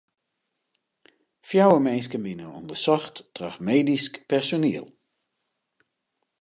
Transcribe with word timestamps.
Fjouwer 1.47 1.81
minsken 1.85 2.23
binne 2.25 2.45
ûndersocht 2.59 3.15
troch 3.35 3.57
medysk 3.67 4.13
personiel. 4.29 4.87